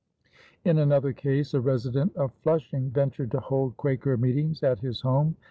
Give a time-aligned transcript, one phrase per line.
[0.65, 5.35] In another case, a resident of Flushing ventured to hold Quaker meetings at his home.